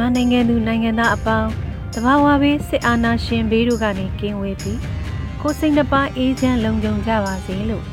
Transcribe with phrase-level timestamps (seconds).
[0.00, 1.50] မြန်မာနိုင်ငံသူနိုင်ငံသားအပေါင်း
[1.94, 4.80] တဘာဝဘေးစစ်အာဏာရှင်ဘေးတို့ကနေကင်းဝေးပြီး
[5.40, 7.84] ကိုယ်စိတ်နှပါအေးချမ်းလုံခြုံကြပါစေလို့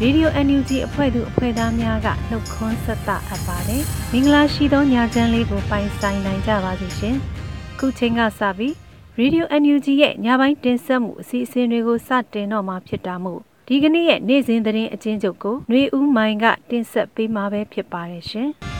[0.00, 7.16] ရေဒီယို NUG အဖွဲ့သူအဖွဲ့သားများကနှုတ်ခွန်းဆက်သအပ်ပါတယ်။မင်္ဂလာရှိသောညချမ်းလေးကိုပိုင်ဆိုင်နိုင်ကြပါစေရှင်။
[7.78, 8.74] ခုချိန်ကစပြီး
[9.18, 18.50] ရေဒီယို NUG ရဲ့ညပိုင်းတင်ဆက်မှုအစီအစဉ်တွေကိုစတင်တော့မှာဖြစ်တာမို့ဒီကနေ့ရဲ့နေ့စဉ်သတင်းအချင်းချုပ်ကိုຫນွေဦးမိုင်ကတင်ဆက်ပေးမှာပဲဖြစ်ပါတယ်ရှင်။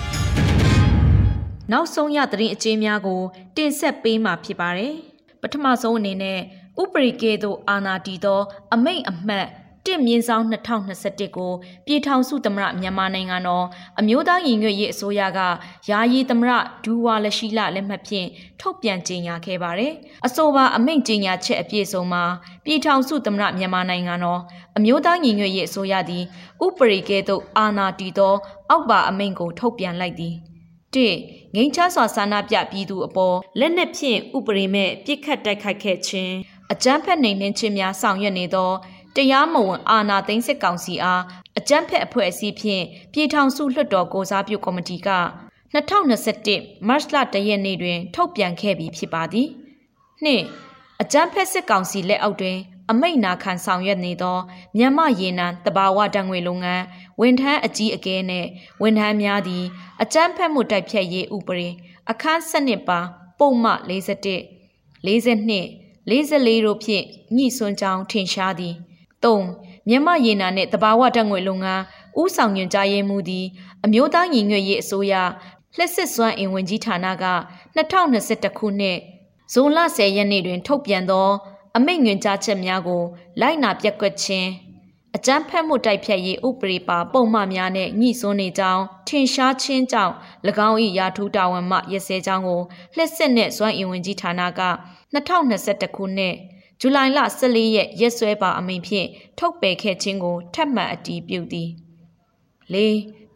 [1.72, 3.22] နောက်ဆုံးရသတင်းအကျဉ်းများကို
[3.56, 4.94] တင်ဆက်ပေးမှာဖြစ်ပါတယ်။
[5.42, 6.38] ပထမဆုံးအနေနဲ့
[6.82, 8.40] ဥပရိကေသို့အာနာတီသော
[8.74, 9.46] အမိန့်အမှတ်
[9.86, 11.52] 1မြင်းဆောင်2021ကို
[11.86, 13.66] ပြည်ထောင်စုသမရမြန်မာနိုင်ငံတော်
[13.98, 15.40] အမျိုးသားညီညွတ်ရေးအစိုးရက
[15.90, 16.52] ယာယီသမရ
[16.84, 18.28] ဒူဝါလရှိလလက်မှတ်ဖြင့်
[18.60, 19.92] ထုတ်ပြန်ကြေညာခဲ့ပါတယ်။
[20.26, 22.24] အဆိုပါအမိန့်ကြေညာချက်အပြည့်စုံမှာ
[22.64, 24.40] ပြည်ထောင်စုသမရမြန်မာနိုင်ငံတော်
[24.76, 26.24] အမျိုးသားညီညွတ်ရေးအစိုးရသည်
[26.64, 28.34] ဥပရိကေသို့အာနာတီသော
[28.70, 30.36] အောက်ပါအမိန့်ကိုထုတ်ပြန်လိုက်သည်။
[30.96, 31.08] ၁
[31.54, 36.34] ငိမ့်ချစွာဆန္ဒပြပြည်သူအပေါ်လက်နက်ဖြင့်ဥပဒေမဲ့ပြစ်ခတ်တိုက်ခိုက်ခဲ့ခြင်း
[36.72, 38.70] အကြမ်းဖက်နှိမ်နင်းခြင်းများဆောင်ရွက်နေသော
[39.16, 41.22] တရားမဝင်အာဏာသိမ်းစစ်ကောင်စီအား
[41.58, 45.10] အကြမ်းဖက်အဖွဲ့အစည်းဖြင့်ပြည်ထောင်စုလွှတ်တော်ကိုစားပြုကော်မတီက
[45.74, 49.48] 2021မတ်လ1ရက်နေ့တွင် ထုတ်ပြန်ခဲ့ပြီးဖြစ်ပါသည်။
[50.24, 50.44] နှင့်
[51.02, 52.58] အကြမ်းဖက်စစ်ကောင်စီလက်အောက်တွင်
[52.90, 54.38] အမိတ်နာခံဆောင်ရွက်နေသော
[54.76, 56.84] မြန်မာရေနံတဘာဝတံငွေလုပ်ငန်း
[57.20, 58.48] ဝန်ထမ်းအကြီးအကဲနှင့်
[58.82, 59.64] ဝန်ထမ်းများသည်
[60.02, 61.68] အကြမ်းဖက်မှုတိုက်ဖြတ်ရေးဥပဒေ
[62.10, 63.00] အခန်း7နှစ်ပါ
[63.38, 65.58] ပုံမှ41 42
[66.10, 67.04] 44တို့ဖြင့်
[67.36, 68.74] ညှိစွန်းကြောင်းထင်ရှားသည်
[69.24, 71.82] 3မြန်မာရေနံနှင့်တဘာဝတံငွေလုပ်ငန်း
[72.20, 73.46] ဥဆောင်ညွှန်ကြားရေးမှူးသည်
[73.84, 75.14] အမျိုးသားညီညွတ်ရေးအစိုးရ
[75.78, 77.12] လက်စစ်စွမ်းအင်ဝင်ကြီးဌာနက
[77.76, 78.98] 2021ခုနှစ်
[79.52, 81.28] ဇွန်လ10ရက်နေ့တွင် ထုတ်ပြန်သော
[81.76, 83.02] အမိန့်ငွေကြားချက်များကို
[83.40, 84.50] လိုက်နာပြက်ကွက်ခြင်း
[85.16, 90.14] အကြမ်းဖက်မှုတိုက်ဖျက်ရေးဥပဒေပါပုံမှန်များနဲ့ညှိစွန်းနေကြောင်းထင်ရှားခြင်းကြောင့်၎
[90.68, 92.62] င်း၏ရာထူးတာဝန်မှရစဲကြောင်းကို
[92.96, 94.48] လက်စစ်နဲ့စွမ်းအင်ဝင်ကြီးဌာနက
[95.14, 96.34] 2021ခုနှစ်
[96.80, 99.08] ဇူလိုင်လ14ရက်ရက်စွဲပါအမိန့်ဖြင့်
[99.38, 101.70] ထုတ်ပယ်ခဲ့ခြင်းကိုထပ်မံအတည်ပြုသည်
[102.74, 102.76] ၄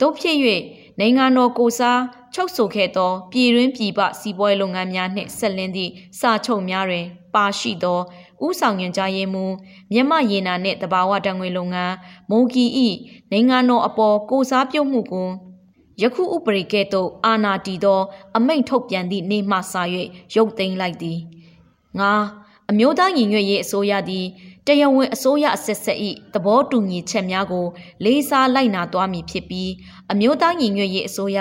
[0.01, 0.37] တို့ဖြစ်၍
[0.99, 2.01] နိုင်ငံတော်ကိုစား
[2.35, 8.01] ချုပ်ဆိုခဲ့သော ပြည်တွင်းပြည်ပစီးပွားရေးလုပ်ငန်းများနှင့်ဆက်လင်းသည့်စာချုပ်များတွင် ပါရှိသော
[8.47, 9.55] ဥဆောင်ညွှန်ကြားရေးမှူး
[9.93, 11.95] မြမရေနာနှင့်တဘာဝတံငွေလုပ်ငန်း
[12.31, 12.89] မုံကီဤ
[13.31, 15.29] နိုင်ငံတော်အပေါ်ကိုစားပြုမှုကို
[16.03, 18.01] ယခုဥပရိကဲ့သို့အာနာတီသော
[18.37, 19.75] အမိန့်ထုတ်ပြန်သည့်နေ့မှစ၍
[20.35, 21.19] ရုပ်သိမ်းလိုက်သည်
[22.01, 22.13] ငါ
[22.71, 24.27] အမျိုးသားညီညွတ်ရေးအစိုးရသည်
[24.67, 25.99] တရားဝင်အစိုးရအဆက်ဆက်၏
[26.35, 27.67] သဘောတူညီချက်များကို
[28.05, 29.71] လေးစားလိုက်နာသွားမည်ဖြစ်ပြီး
[30.13, 31.39] အမျိုးသားညီညွတ်ရေးအစိုးရ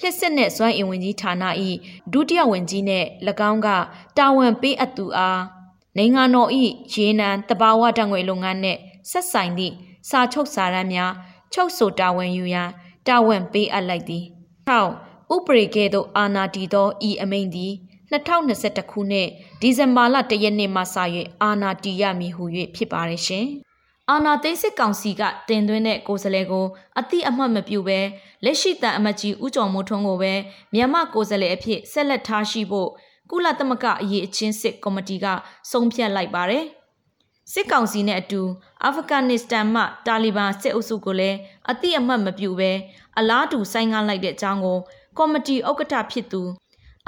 [0.00, 1.44] လျှက်စစ်နှင့်စွမ်းအင်ဝင်ကြီးဌာန၏
[2.12, 3.06] ဒုတိယဝန်ကြီးနှင့်၎
[3.50, 3.68] င်းက
[4.16, 5.61] တာဝန်ပေးအပ်သူအား
[5.96, 6.50] နိုင်ငံတော်၏
[6.92, 8.80] ရေနံတဘာဝတံငွေလုပ်ငန်းနှင့်
[9.10, 9.74] ဆက်ဆိုင်သည့်
[10.08, 11.12] စာချုပ်စာတမ်းများ
[11.52, 12.70] ချုပ်ဆိုတာဝန်ယူရန်
[13.06, 14.24] တာဝန်ပေးအပ်လိုက်သည်။
[14.68, 14.90] ထောက်
[15.34, 17.72] ဥပရိကဲ့သို့အာနာတီသောဤအမိန့်သည်
[18.12, 19.28] 2021ခုနှစ်
[19.60, 20.96] ဒီဇင်ဘာလ1ရက်နေ့မှစ၍
[21.42, 22.44] အာနာတီရမည်ဟု၍
[22.76, 23.46] ဖြစ်ပါရဲ့ရှင်။
[24.10, 26.66] အာနာသိစစ်ကောင်စီကတင်သွင်းတဲ့ကိုယ်စားလှယ်ကို
[26.98, 28.00] အတိအမှတ်မပြုဘဲ
[28.44, 30.32] လက်ရှိတန်အမတ်ကြီးဦးကျော်မိုးထွန်းကိုပဲ
[30.74, 32.88] မြန်မာကိုယ်စားလှယ်အဖြစ်ဆက်လက်ထားရှိဖို့
[33.34, 35.26] ကုလသမဂ္ဂအရေးအချင်းစစ်ကော်မတီက
[35.70, 36.64] ဆုံးဖြတ်လိုက်ပါတယ်။
[37.52, 38.42] စစ်ကောင်စီနဲ့အတူ
[38.84, 41.38] အာဖဂန်နစ္စတန်မှတာလီဘန်စစ်အုပ်စုကိုလည်း
[41.70, 42.72] အတိအမှတ်မပြုဘဲ
[43.18, 44.78] အလားတူဆိုင်ကားလိုက်တဲ့အကြောင်းကို
[45.18, 46.42] ကော်မတီဥက္ကဋ္ဌဖြစ်သူ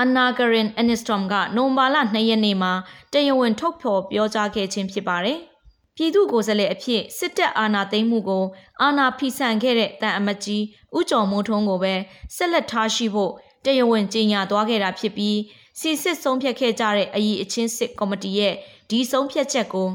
[0.03, 2.73] အနာဂရင်အနစ်စတရမ်ကနိုဘာလ2ရက်နေ့မှာ
[3.13, 5.39] တရားဝင်ထုတ်ဖော်ပြောကြားခဲ့ခြင်းဖြစ်ပါတယ်။
[5.97, 8.45] ပြည်သူ့ကိုယ်စားလှယ်အဖြစ်စစ်တပ်အာဏာသိမ်းမှုကို
[8.81, 10.63] အာဏာဖီဆန်ခဲ့တဲ့တန်အမတ်ကြီး
[10.97, 11.95] ဦးကျော်မိုးထွန်းကိုပဲ
[12.37, 13.33] ဆက်လက်ထားရှိဖို့
[13.65, 15.39] တရားဝင်ကြေညာသွားခဲ့တာဖြစ်ပြီး
[15.79, 18.55] စီစစ်ဆုံးဖြတ်ခဲ့ကြတဲ့အရေးအချင်းစစ်ကော်မတီရဲ့
[18.91, 19.89] ဒီဆုံးဖြတ်ချက်ကို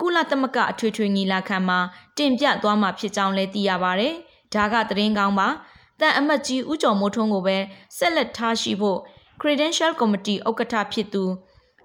[0.00, 1.78] ကုလသမဂ္ဂအထွေထွေညီလာခံမှာ
[2.18, 4.08] တင်ပြသွားမှာဖြစ်ကြောင်းလည်းသိရပါဗျ။
[4.54, 5.48] ဒါကသတင်းကောင်းပါ။
[6.00, 7.56] တန်အမတ်ကြီးဦးကျော်မိုးထွန်းကိုပဲ
[7.96, 8.98] ဆက်လက်ထားရှိဖို့
[9.40, 11.24] Credential Committee ဥက္ကဋ္ဌဖြစ်သူ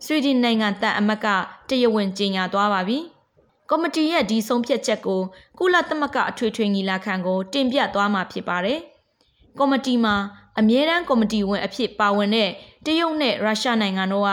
[0.06, 1.28] ဆွီဒင်နိုင်ငံတန်အမတ်က
[1.70, 3.00] တရားဝင်ကြေညာသွားပါပြီ။
[3.70, 5.22] ကော်မတီရဲ့ဒီဆုံးဖြတ်ချက်ကို
[5.60, 8.80] ကုလသမဂ္ဂအထွေထွေညီလာခံကိုတင်ပြသွားမှာဖြစ်ပါတယ်။
[9.60, 10.16] ကော်မတီမှာ
[10.60, 12.50] အမြဲတမ်းကော်မတီဝင်အဖြစ်ပါဝင်တဲ့
[12.86, 14.32] တရုတ်နဲ့ရုရှားနိုင်ငံတို့က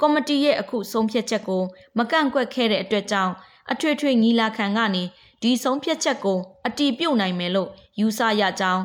[0.00, 1.62] ကော်မတီရဲ့အခုဆုံးဖြတ်ချက်ကို
[1.98, 3.32] မကန့်ကွက်ခဲ့တဲ့အတွက်ကြောင့်
[3.72, 5.02] အထွေထွေညီလာခံကနေ
[5.42, 7.68] ဒီဆုံးဖြတ်ချက်ကိုအတီးပြုတ်နိုင်မယ်လို့
[8.00, 8.82] ယူဆရကြောင်း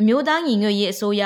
[0.00, 1.22] အမျိုးသားညီညွတ်ရေးအစိုးရ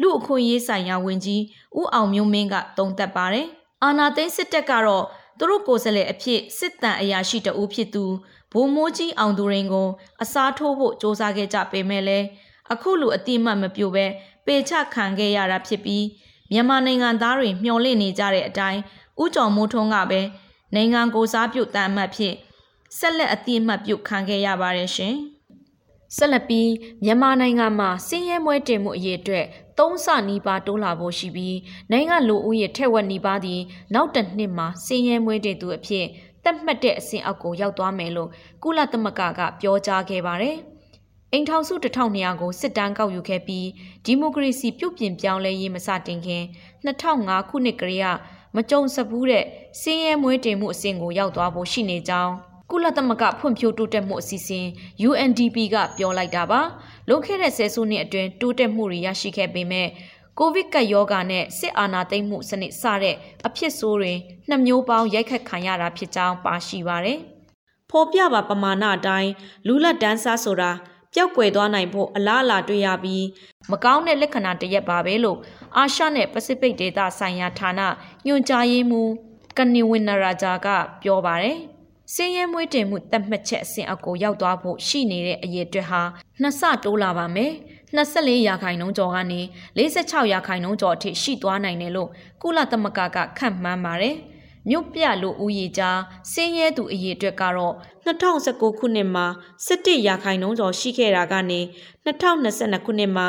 [0.00, 1.42] လူအခွင့်ရေးဆိုင်ရာဝန်ကြီး
[1.78, 3.46] ဦးအောင်မျိုးမင်းကသုံးသပ်ပါတယ်။
[3.82, 5.04] အာနာသိန်းစစ်တပ်ကတော့
[5.38, 8.04] သူတို့ကိုယ်စားလှယ်အဖြစ်စစ်တမ်းအရာရှိတဦးဖြစ်သူ
[8.52, 9.88] ဘိုးမိုးကြီးအောင်သူရင်ကို
[10.22, 12.26] အစားထိုးဖို့စ조사ခဲ့ကြပေမဲ့လည်း
[12.72, 14.06] အခုလိုအတိမတ်မပြိုပဲ
[14.46, 16.04] ပေချခံခဲ့ရတာဖြစ်ပြီး
[16.52, 18.80] မြန်မာနိုင်ငံသားတွေမျှော်လင့်နေကြတဲ့အတိုင်း
[19.22, 20.20] ဥကြော်မိုးထွန်းကပဲ
[20.74, 22.34] နိုင်ငံကိုစားပြုတ်တမ်းအမှတ်ဖြစ်
[22.98, 25.16] ဆက်လက်အတိအမှတ်ပြုတ်ခံခဲ့ရပါတယ်ရှင်။
[26.16, 26.70] ဆက်လက်ပြီး
[27.04, 29.46] မြန်မာနိုင်ငံမှာစင်းရဲမွဲတင်မှုအရေးအတွက်
[29.78, 31.56] သုံးဆနီးပါးတိုးလာဖို့ရှိပြီး
[31.90, 33.60] နိုင်ငံလူဦးရေထက်ဝက်နီးပါးသည်
[33.94, 36.06] နောက်တစ်နှစ်မှာစင်းရဲမွဲတင်သူအဖြစ်
[36.44, 38.30] သတ်မှတ်တဲ့အဆင့်အောက်ကိုရောက်သွားမယ်လို့
[38.62, 40.56] ကုလသမဂ္ဂကပြောကြားခဲ့ပါတယ်။
[41.34, 43.68] အိမ်ထောင်စု1200ကိုစစ်တမ်းကောက်ယူခဲ့ပြီး
[44.04, 46.44] ဒီမိုကရေစီပြုပြင်ပြောင်းလဲရေးမစတင်ခင်
[46.84, 48.06] 2005ခုနှစ်ကလေးက
[48.56, 49.44] မကြုံစဘူးတဲ့
[49.80, 52.32] စင်းရဲမွေးတင်မှုအဆင့်ကိုရောက်သွားဖို့ရှိနေကြောင်း
[52.70, 54.66] ကုလသမဂ္ဂဖွံ့ဖြိုးတိုးတက်မှုအစီအစဉ်
[55.08, 56.60] UNDP ကပြောလိုက်တာပါ
[57.08, 59.88] လွန်ခဲ့တဲ့ဆယ်စုနှစ်အတွင်းတိုးတက်မှုတွေရရှိခဲ့ပေမဲ့
[60.38, 64.12] ကိုဗစ်ကပ်ရောဂါနဲ့စစ်အာဏာသိမ်းမှုစနစ်စတဲ့အဖြစ်ဆိုးတွေ
[64.48, 67.18] နှစ်မျိုးပေါင်းရိုက်ခတ်ခံရတာဖြစ်ကြောင်းပါရှိပါတယ်။
[67.90, 69.30] ဖော်ပြပါပမာဏအတိုင်း
[69.66, 70.70] လူလက်တန်းစားဆိုတာ
[71.14, 73.24] ပျောက်ကွယ်သွားနိုင်ဖို့အလားအလာတွေ့ရပြီး
[73.70, 75.38] မကောင်းတဲ့လက္ခဏာတရက်ပါပဲလို့
[75.76, 77.80] အာရှနဲ့ပစိဖိတ်ဒေသဆိုင်ရာဌာန
[78.26, 79.10] ညွှန်ကြားရေးမှူး
[79.58, 80.68] ကနီဝင်နာရာဂျာက
[81.02, 81.58] ပြောပါတယ်။
[82.14, 86.02] စင်းရဲမွေးတင်မှုတက်မှတ်ချက်အဆင့်အကိုရောက်သွားဖို့ရှိနေတဲ့အရေးအတွက်ဟာ
[86.40, 87.52] နှစ်ဆတိုးလာပါမယ်။
[87.96, 89.40] 24ရာခိုင်နှုန်းကျော်ကနေ
[89.78, 92.08] 46ရာခိုင်နှုန်းကျော်အထိရှိသွားနိုင်တယ်လို့
[92.42, 94.16] ကုလသမဂ္ဂကခန့်မှန်းပါတယ်။
[94.68, 95.98] မြို့ပြလူဦးရေကြား
[96.32, 97.74] ဆင်းရဲသူအရေအတွက်ကတော့
[98.04, 99.26] 2019ခုနှစ်မှာ
[99.66, 101.60] 17ရာခိုင်နှုန်းကျော်ရှိခဲ့တာကနေ
[102.04, 103.26] 2022ခုနှစ်မှာ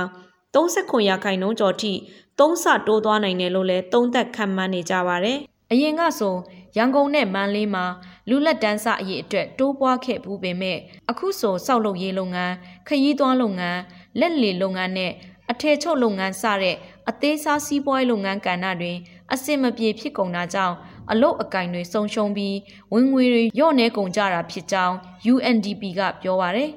[0.56, 1.94] 39ရာခိုင်နှုန်းကျော်ထိ
[2.40, 5.38] သုံးဆတိုးသွားနိုင်တယ်လို့လည်းသုံးသပ်ခန့်မှန်းနေကြပါတယ်။
[5.72, 6.36] အရင်ကဆို
[6.78, 7.86] ရန်ကုန်နဲ့မန္တလေးမှာ
[8.30, 10.78] လူလက်တန်းစအရေးအတွက်တိုးပွားခဲ့ဘူးပေမဲ့
[11.10, 12.54] အခုဆိုစောက်လုပ်ရေးလုပ်ငန်း
[12.88, 13.80] ခရီးသွားလုပ်ငန်း
[14.20, 15.12] လက်လီလုပ်ငန်းနဲ့
[15.52, 16.76] အထည်ချုပ်လုပ်ငန်းစတဲ့
[17.10, 18.98] အသေးစားစီးပွားရေးလုပ်ငန်းကဏ္ဍတွင်
[19.34, 20.76] အဆင်မပြေဖြစ်ကုန်တာကြောင့်
[21.12, 22.58] အလုတ်အကင်တွေဆုံးရှုံးပြီး
[22.94, 24.96] ဝင်ငွေတွေညော့နေကုန်ကြတာဖြစ်ကြောင်း
[25.34, 26.72] UNDP ကပြောပါရယ်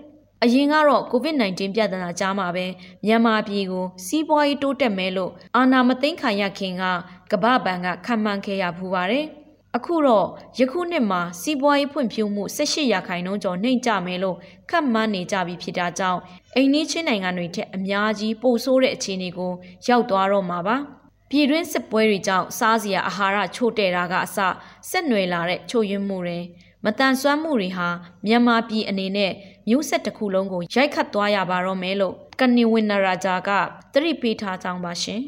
[0.44, 2.66] အရင်ကတော့ COVID-19 ပြဿနာကြားမှာပဲ
[3.04, 6.84] မြန်မာပြည်ကိုစီးပွားရေးတိုးတက်မယ်လို့အာဏာမသိမ်းခံရခင်က
[7.32, 9.26] ကမ္ဘာ့ဘဏ်ကခံမှန်းခဲ့ရဖူးပါတယ်။
[9.76, 10.26] အခုတော့
[10.58, 14.36] ယခုနှစ်မှာစီးပွားရေးဖွံ့ဖြိုးမှု18ရာခိုင်နှုန်းကျော်နှိမ့်ကျမယ်လို့
[14.70, 16.20] ခန့်မှန်းနေကြပြီဖြစ်တာကြောင့်
[16.56, 19.52] အိန္ဒိချင်းနိုင်ငံတွေထက်အများကြီးပိုဆိုးတဲ့အခြေအနေကို
[19.88, 20.76] ရောက်သွားတော့မှာပါ။
[21.30, 24.38] ပြည်တွင်းစစ်ပွဲတွေကြောင့်စားစရာအာဟာရချို့တဲ့တာကအစ
[24.90, 26.38] ဆက်နွယ်လာတဲ့ချို့ယွင်းမှုတွေ
[26.84, 27.88] မတန်ဆွမ်းမှုတွေဟာ
[28.26, 29.32] မြန်မာပြည်အနေနဲ့
[29.68, 33.50] မျိုးဆက်တစ်ခုလုံးကိုရိုက်ခတ်သွားရပါတော့မယ်လို့ကနီဝင်နရာဂျာက
[33.92, 35.20] သတိပေးထားကြောင်းပါရှင်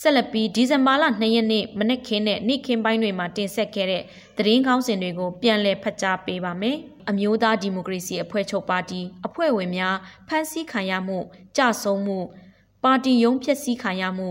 [0.00, 4.02] ဆက်လက်ပြီးဒီဇင်ဘာလ2ရက်နေ့မနက်ခင်းနဲ့နေ့ခင်းပိုင်းတွေမှာတင်ဆက်ခဲ့တဲ့
[4.38, 6.76] သတင်းကောင်းစင်တွေကိုပြန်လည်ဖတ်ကြားပေးပါမယ်။
[7.10, 9.96] အမျိုးသားဒီမိုကရေစီအဖွဲ့ချုပ်ပါတီအဖွဲ့ဝင်များ
[10.28, 11.18] ဖမ်းဆီးခံရမှု
[11.56, 12.18] ကြဆုံးမှု
[12.84, 14.30] ပါတီရုံးဖျက်ဆီးခံရမှု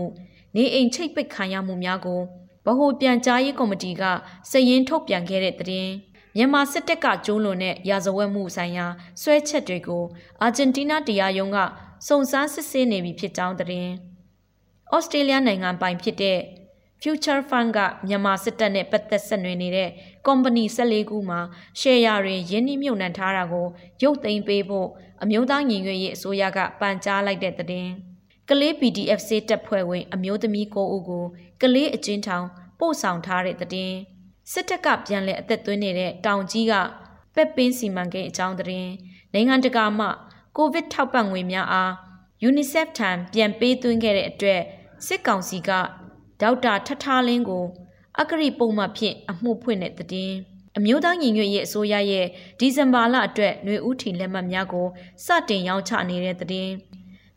[0.56, 2.20] နေအိမ်ချိတ်ပိတ်ခံရမှုများကို
[2.66, 4.02] ဗဟိုပြန်ကြားရေးကော်မတီက
[4.50, 5.92] စည်ရင်းထုတ်ပြန်ခဲ့တဲ့သတင်း
[6.36, 8.86] မြန်မာစစ်တပ်ကကျိုးလွန်တဲ့ရာဇဝတ်မှုဆိုင်ရာ
[9.20, 10.04] ဆွဲချက်တွေကို
[10.42, 11.58] အာဂျင်တီးနားတရားရုံးက
[12.06, 13.92] စုံစမ်းစစ်ဆေးနေပြီဖြစ်ကြောင်းသတင်း
[14.94, 16.38] ဩစတြေးလျနိုင်ငံပိုင်ဖြစ်တဲ့
[17.02, 19.90] Future Fund ကမြန်မာစစ်တပ်နဲ့ပတ်သက်ဆက်နွယ်နေတဲ့
[20.26, 21.40] company 14ခုမှာ
[21.80, 23.66] share တွေရင်းနှီးမြှုပ်နှံထားတာကို
[24.02, 24.88] ရုပ်သိမ်းပေးဖို့
[25.22, 27.90] အမျိုးသားညီညွတ်ရေးအစိုးရကပန်ကြားလိုက်တဲ့သတင်း။
[28.48, 31.24] ကလေး PDF စေးတပ်ဖွဲ့ဝင် အမျိုးသမီး9ဦးကို
[31.62, 32.46] ကလေးအကျဉ်းထောင်
[32.78, 33.98] ပို့ဆောင်ထားတဲ့တဲ့င်း
[34.52, 36.74] စစ်တပ်ကပြန်လည်အသက်သွင်းနေတဲ့တောင်ကြီးက
[37.34, 38.94] ပက်ပင်းစီမံကိန်းအကြောင်းတဲ့င်း
[39.32, 40.06] နိုင်ငံတကာမှ
[40.56, 41.92] ကိုဗစ်ထောက်ပံ့ငွေများအား
[42.48, 44.60] UNICEF ထံပြန်ပေးသွင်းခဲ့တဲ့အတွက်
[45.06, 45.70] စစ်ကောင်စီက
[46.40, 47.64] ဒေါက်တာထထားလင်းကို
[48.20, 50.36] အကရိပုံမှဖြင့်အမှုဖွင့်တဲ့တဲ့င်း
[50.78, 52.26] အမျိုးသားညီညွတ်ရေးအစိုးရရဲ့
[52.58, 54.86] ဒီဇင်ဘာလအတွက်ຫນွေဦးထီလက်မှတ်များကို
[55.24, 56.74] စတင်ရောင်းချနေတဲ့တဲ့င်း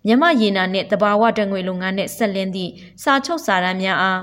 [0.06, 2.72] မြမရေနာနှင့်တဘာဝတငွေလုပ်ငန်းနှင့်ဆက်လင်းသည့်
[3.04, 4.22] စာချုပ်စာတမ်းများအား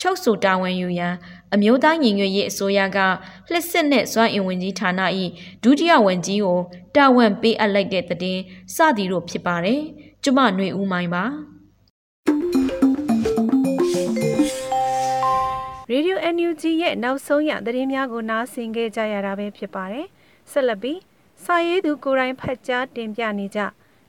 [0.00, 1.14] ချုပ်ဆိုတာဝန်ယူရန်
[1.54, 2.98] အမျိုးသားညီညွတ်ရေးအစိုးရက
[3.50, 5.00] လှစ်စစ်နဲ့စွမ်းအင်ဝင်ကြီးဌာန၏
[5.62, 6.60] ဒုတိယဝန်ကြီးကို
[6.96, 8.42] တာဝန်ပေးအပ်လိုက်တဲ့တဲ့င်း
[8.74, 9.80] စသည်တို့ဖြစ်ပါတယ်။
[10.22, 11.24] ကျမຫນွေဦးမိုင်းပါ။
[15.92, 20.06] Radio NUG ရဲ့နောက်ဆုံးရသတင်းများကိုနားဆင်ကြကြရတာပဲဖြစ်ပါတယ်
[20.50, 21.00] ဆက်လက်ပြီး
[21.44, 23.60] စာရေးသူကိုယ်တိုင်ဖတ်ကြားတင်ပြနေကြ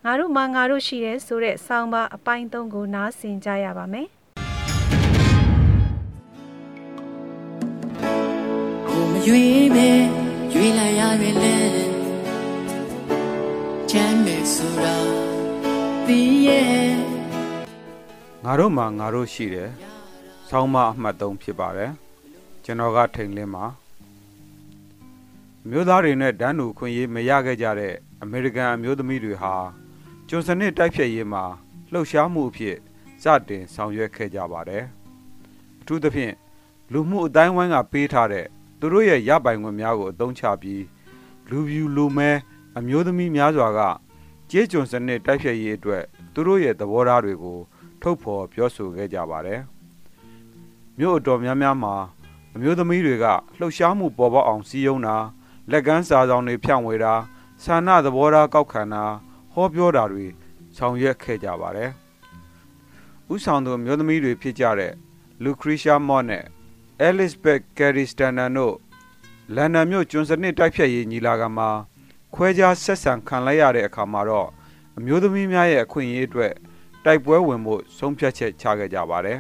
[0.06, 4.08] ငါတို့မှငါတို့ရှိတယ်ဆိုတဲ့ဆောင်းပါအပိုင်း၃ကိုနားဆင်ကြရပါမယ်
[8.88, 9.90] ကိုမရွေးပဲ
[10.54, 11.56] ရွေးလိုက်ရရွေးလဲ
[13.90, 14.96] ချမ်းမြေဆိုတာ
[16.08, 16.92] တီးရဲ့
[18.46, 19.70] ငါတို့မှာငါတို့ရှိတယ်
[20.50, 21.92] ဆောင်းမအမှတ်3ဖြစ်ပါတယ်
[22.64, 23.66] ကျွန်တော်ကထိန်လင်းပါ
[25.70, 29.56] မျိုးသားတွေနဲ့ဒန်းတူခွင့်ရေးမရခဲ့ကြတဲ့အမေရိကန်အမျိုးသမီးတွေဟာ
[30.34, 31.44] ကျွန်းစနစ်တိုက်ဖြတ်ရေးမှာ
[31.92, 32.78] လှုပ်ရှားမှုအဖြစ်
[33.24, 34.86] စတင်ဆောင်ရွက်ခဲ့ကြပါတယ်
[35.82, 36.34] အထူးသဖြင့်
[36.92, 38.46] လူမှုအတိုင်းဝိုင်းကပေးထားတဲ့
[38.80, 40.84] သူတို့ရဲ့ရပိုင်ခွင့်များကိုအသုံးချပြီး
[41.50, 42.30] လူပြူလူမဲ
[42.78, 43.80] အမျိုးသမီးများစွာက
[44.50, 47.60] ကျေးကျွန်စနစ်တိုက်ဖြတ်ရေးအတွက်သူတို့ရဲ့သဘောထားတွေကို
[48.02, 49.62] ထုတ်ဖော်ပြောဆိုခဲ့ကြပါတယ်
[50.98, 51.96] မြို့အတော်များများမှာ
[52.56, 53.26] အမျိုးသမီးတွေက
[53.60, 55.18] လှုပ်ရှားမှုပေါ်ပေါက်အောင်စီးရုံးတာ
[55.72, 57.14] လက်ကမ်းစာဆောင်တွေဖြန့်ဝေတာ
[57.64, 59.06] ဆန္ဒသဘောထားကောက်ခံတာ
[59.54, 60.26] ဟောပြောတာတွေ
[60.76, 61.92] ဆောင်ရွက်ခဲ့ကြပါတယ်။
[63.34, 64.94] ဥဆောင်သူမျိုးသမီးတွေဖြစ်ကြတဲ့
[65.44, 66.44] လူခရီရှာမော့နဲ့
[67.08, 68.76] Elizabeth Carey Stanton တို့
[69.56, 71.70] လန်ဒန်မြို့ကျွန်းစနစ်တိုက်ဖြတ်ရေးညီလာခံမှာ
[72.34, 74.50] ခွဲခြားဆက်ဆံခံလိုက်ရတဲ့အခါမှာတော့
[74.98, 76.54] အမျိုးသမီးများရဲ့အခွင့်အရေးအတွက်
[77.06, 79.40] တိုက်ပွဲဝင်ဖို့ဆုံးဖြတ်ချက်ချခဲ့ကြပါတယ်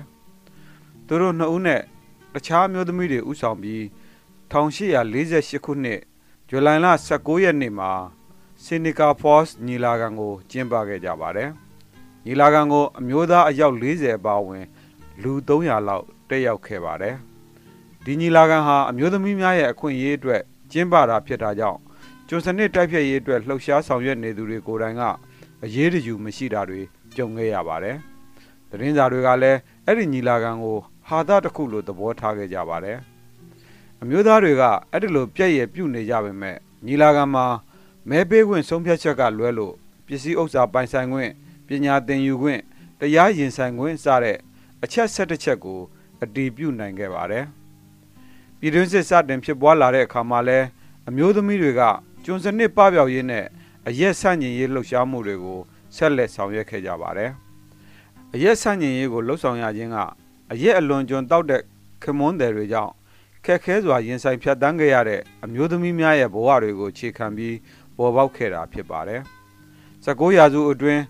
[1.07, 1.81] ။သူတို့နှစ်ဦးနဲ့
[2.33, 3.81] တခြားအမျိုးသမီးတွေဥဆောင်ပြီး
[4.51, 5.99] 1848ခုနှစ်
[6.49, 6.87] ဇူလိုင်လ
[7.17, 7.91] 19ရက်နေ့မှာ
[8.65, 11.49] စင်နီကာဖော့စ်ညီလာခံကိုကျင်းပခဲ့ကြပါတယ်။
[12.25, 14.65] ညီလာခံကိုအမျိုးသားအယောက်40ပါဝင်
[15.21, 17.15] လူ300လောက်တက်ရောက်ခဲ့ပါတယ်။
[18.05, 20.41] ဒီညီလာခံဟာအမျိုးသမီးများရဲ့အခွင့်အရေးအတွက်
[20.71, 21.79] ကျင်းပတာဖြစ်တာကြောင့်
[22.27, 25.01] ကျွန်းစနစ်တိုက်ဖြတ်ရေးအတွက်လှုပ်ရှားဆောင်ရွက်နေသူတွေကိုယ်တိုင်က
[25.63, 26.81] အရေးတယူမရှိတာတွေ
[27.15, 27.97] ကြုံခဲ့ရပါတယ်။
[28.69, 30.77] သတင်းစာတွေကလည်းအဲ့ဒီညီလာခံကို
[31.07, 32.97] ဟာသတစ်ခုလိုသဘောထားခဲ့ကြပါတယ်။
[34.01, 37.45] အမျိုးသားတွေကအဲ့ဒီလိုပြည့်ရပြုတ်နေကြပေမဲ့ညီလာခံမှာ
[38.09, 39.73] မဲပေးခွင့်ဆုံးဖြတ်ချက်ကလွဲလို့
[40.05, 41.31] ပစ္စည်းဥစ္စာပိုင်ဆိုင်ခွင့်
[41.67, 42.61] ပညာသင်ယူခွင့်
[42.99, 44.37] တရားရင်ဆိုင်ခွင့်စတဲ့
[44.83, 45.79] အချက်၁၁ချက်ကို
[46.23, 47.45] အတည်ပြုနိုင်ခဲ့ပါတယ်။
[48.59, 50.59] ပြည်တွင်းစစ်စတင်ဖြစ်ပွားလာတဲ့အခါမှာလဲ
[51.07, 51.81] အမျိုးသမီးတွေက
[52.23, 53.45] ကျွန်းစနစ်ပပျောက်ရေးနဲ့
[53.87, 55.59] အရက်ဆန့်ကျင်ရေးလှုပ်ရှားမှုတွေကို
[55.95, 57.31] ဆက်လက်ဆောင်ရွက်ခဲ့ကြပါတယ်။
[58.33, 59.97] အရက်ဆန့်ကျင်ရေးကိုလှုပ်ဆောင်ရခြင်းက
[60.51, 61.61] အရက်အလွန်ကျွံတောက်တဲ့
[62.03, 62.93] ခမွန်းတယ်တွေကြောင့်
[63.45, 67.55] ခက်ခဲစွာရင်ဆိုင်ဖြတ်တန်းခဲ့ရတဲ့အမျိုးသမီးများရဲ့ဘဝတွေကိုခြေခံပြီး
[68.01, 69.21] ပေါ်ပေါက်ခဲ့တာဖြစ်ပါတယ်။
[70.05, 71.01] 19ရာစုအတွင်း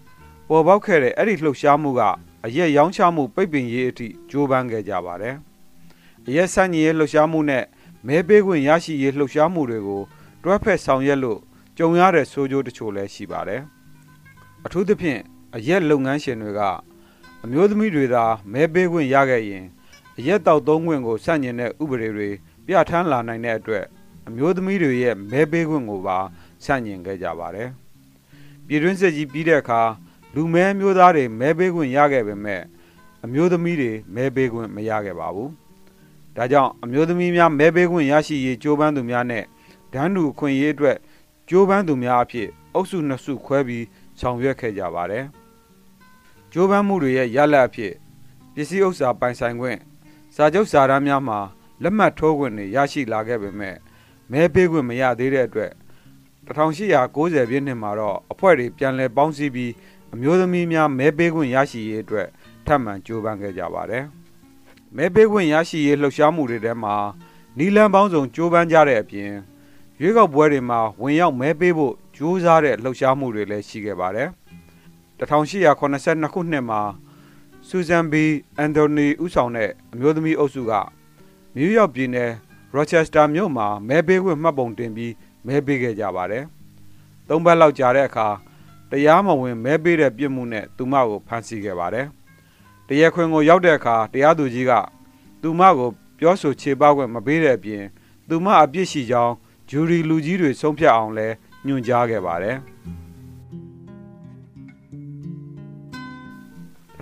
[0.49, 2.01] ပေါ်ပေါက်ခဲ့တဲ့အဲ့ဒီလှုပ်ရှားမှုက
[2.45, 5.35] အရက်ရောင်းချမှုပိတ်ပင်ရေးအထိကြိုးပမ်းခဲ့ကြပါတယ်။
[6.27, 7.63] အရက်ဆန့်ကျင်ရေးလှုပ်ရှားမှုနဲ့
[8.07, 10.01] မဲပေးခွင့်ရရှိရေးလှုပ်ရှားမှုတွေကို
[10.43, 11.39] တွဲဖက်ဆောင်ရွက်လို့
[11.77, 13.61] ကြုံရတဲ့ဆိုးကျိုးတချို့လည်းရှိပါတယ်။
[14.65, 15.19] အထူးသဖြင့်
[15.55, 16.61] အရက်လုပ်ငန်းရှင်တွေက
[17.43, 19.65] အမျိုးသမီးတွေသာမဲပေးခွင့်ရခဲ့ရင်
[20.17, 22.29] အရက်တောက်သုံးခွင့်ကိုဆန့်ကျင်တဲ့ဥပဒေတွေ
[22.65, 23.85] ပြဋ္ဌာန်းလာနိုင်တဲ့အတွက်
[24.27, 26.19] အမျိုးသမီးတွေရဲ့မဲပေးခွင့်ကိုပါ
[26.63, 27.69] ဆန့်ကျင်ခဲ့ကြပါတယ်။
[28.67, 29.81] ပြည်တွင်းစစ်ကြီးပြီးတဲ့အခါ
[30.35, 32.61] လူမဲမျိုးသားတွေမဲပေးခွင့်ရခဲ့ပေမဲ့
[33.23, 35.49] အမျိုးသမီးတွေမဲပေးခွင့်မရခဲ့ပါဘူး။
[36.35, 39.43] ဒါကြောင့်အမျိုးသမီးများမဲပေးခွင့်ရရှိရေးကြိုးပမ်းသူများနဲ့
[39.93, 40.97] ဒန်းတူခွင့်ရေးအတွက်
[41.49, 43.85] ကြိုးပမ်းသူများအဖြစ်အုပ်စုနှစ်စုခွဲပြီး
[44.19, 45.25] ဆောင်ရွက်ခဲ့ကြပါတယ်။
[46.51, 47.93] ကြိုးပမ်းမှုတွေရဲ့ရလဒ်အဖြစ်
[48.53, 49.79] ပစ္စည်းဥစ္စာပိုင်ဆိုင်ခွင့်
[50.35, 51.39] စာချုပ်စာတမ်းများမှာ
[51.83, 53.75] လက်မှတ်ထိုးခွင့်တွေရရှိလာခဲ့ပေမဲ့
[54.31, 55.71] မဲပေးခွင့်မရသေးတဲ့အတွက်
[56.51, 59.71] 1890ပြည့်နှစ်မှာတော့အဖွဲ့တွေပြန်လည်ပေါင်းစည်းပြီး
[60.13, 62.27] အမျိုးသမီးများမဲပေးခွင့်ရရှိရေးအတွက်
[62.65, 64.03] ထပ်မံကြိုးပမ်းခဲ့ကြပါတယ်။
[64.95, 66.95] မဲပေးခွင့်ရရှိရေးလှုပ်ရှားမှုတွေထဲမှာ
[67.57, 69.31] နီလန်ပေါင်းစုံကြိုးပမ်းကြတဲ့အပြင်
[70.01, 74.29] ရွေးကောက်ပွဲတွေမှာဝင်ရောက်မဲပေးဖို့ကြိုးစားတဲ့လှုပ်ရှားမှုတွေလည်းရှိခဲ့ပါတယ်။
[75.19, 75.85] 1882ခု
[76.51, 76.81] နှစ်မှာ
[77.67, 78.23] ဆူဇန်ဘီ
[78.57, 80.71] အန်တိုနီဦးဆောင်တဲ့အမျိုးသမီးအုပ်စုက
[81.55, 82.31] နယူးယောက်ပြည်နယ်
[82.73, 85.13] ရော့ချက်စတာမြို့မှာမဲပေးခွင့်မှတ်ပုံတင်ပြီး
[85.45, 86.43] မဲပေးခဲ့ကြပါတယ်။
[87.27, 88.27] သုံးပတ်လောက်ကြာတဲ့အခါ
[88.91, 92.07] တရားမဝင်မဲပေးတဲ့ပြစ်မှုနဲ့သူမကိုဖမ်းဆီးခဲ့ပါတယ်။
[92.87, 94.71] တရားခွင်ကိုရောက်တဲ့အခါတရားသူကြီးက
[95.41, 97.83] သူမကိုပြောဆိုခြေပခွင့်မပေးတဲ့အပြင်
[98.29, 99.33] သူမအပြစ်ရှိကြောင်း
[99.69, 101.27] ဂျူရီလူကြီးတွေဆုံးဖြတ်အောင်လဲ
[101.65, 102.57] ညွှန်ကြားခဲ့ပါတယ်။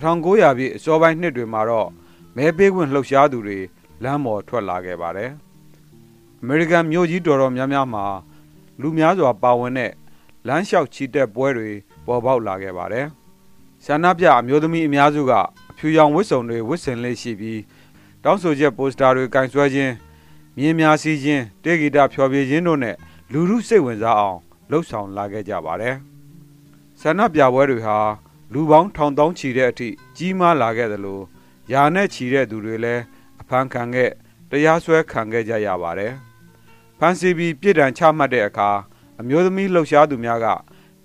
[0.02, 1.90] 1900ပြည့်အစောပိုင်းနှစ်တွေမှာတော့
[2.36, 3.60] မဲပေးခွင့်လှုပ်ရှားသူတွေ
[4.04, 5.32] လမ်းပေါ်ထွက်လာခဲ့ပါတယ်။
[6.42, 8.06] အမေရိကန်မြို့ကြီးတော်တော်များများမှာ
[8.82, 9.92] လူများစွာပါဝင်တဲ့
[10.48, 11.70] လမ်းလျှောက်ချီတက်ပွဲတွေ
[12.06, 13.06] ပေါ်ပေါက်လာခဲ့ပါတယ်။
[13.86, 15.34] ဆန္ဒပြအမျိုးသမီးအများစုက
[15.72, 17.62] အဖြူရောင်ဝတ်စုံတွေဝတ်ဆင်လေးရှိပြီး
[18.24, 19.94] တောင်းဆိုချက်ပိုစတာတွေကင်ဆွဲခြင်း
[20.58, 22.96] မြင်းများစီးခြင်းတေဂီတာဖျော်ဖြေခြင်းတို့နဲ့
[23.32, 25.96] လူမှုစိတ်ဝင်စားအောင်လှုပ်ဆောင်လာခဲ့ကြပါတယ်။
[27.02, 27.98] ဆန္ဒပြပွဲတွေဟာ
[28.54, 31.20] လူပေါင်းထောင်တောင်းချီတဲ့အထိကြီးမားလာခဲ့သလို
[31.72, 33.02] ယာနဲ့ချီတဲ့သူတွေလည်း
[33.42, 34.12] အဖဖမ်းခံခဲ့
[34.50, 36.14] တရားစွဲခံခဲ့ကြရပါတယ်
[37.00, 38.70] ဖမ်းဆီးပြီးပြည်ဒဏ်ချမှတ်တဲ့အခါ
[39.20, 40.48] အမျိုးသမီးလှုပ်ရှားသူများက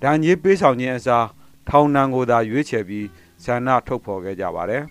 [0.03, 1.27] ဒဏ်ကြီးပေးဆောင်ခြင်းအစား
[1.69, 3.07] ထောင်ဒဏ်ကိုသာရွေးချယ်ပြီး
[3.45, 4.83] ဆန္ဒထုတ်ဖော်ခဲ့ကြပါတယ်